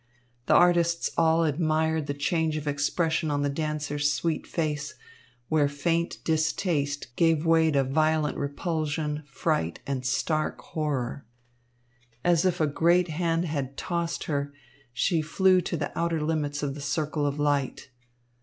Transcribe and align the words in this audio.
The 0.47 0.55
artists 0.55 1.11
all 1.15 1.43
admired 1.43 2.07
the 2.07 2.15
change 2.15 2.57
of 2.57 2.67
expression 2.67 3.29
on 3.29 3.43
the 3.43 3.49
dancer's 3.51 4.11
sweet 4.11 4.47
face, 4.47 4.95
where 5.47 5.67
faint 5.67 6.17
distaste 6.23 7.15
gave 7.15 7.45
way 7.45 7.69
to 7.69 7.83
violent 7.83 8.35
repulsion, 8.39 9.21
fright 9.27 9.79
and 9.85 10.03
stark 10.03 10.59
horror. 10.59 11.27
As 12.23 12.45
if 12.45 12.59
a 12.59 12.65
great 12.65 13.09
hand 13.09 13.45
had 13.45 13.77
tossed 13.77 14.23
her, 14.23 14.51
she 14.91 15.21
flew 15.21 15.61
to 15.61 15.77
the 15.77 15.95
outer 15.95 16.19
limits 16.21 16.63
of 16.63 16.73
the 16.73 16.81
circle 16.81 17.27
of 17.27 17.37
light. 17.39 17.91